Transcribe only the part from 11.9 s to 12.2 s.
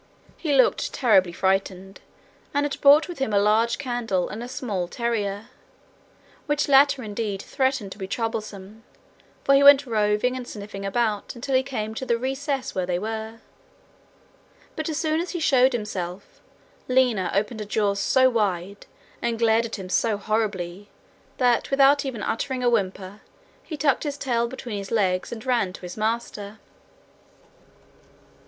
to the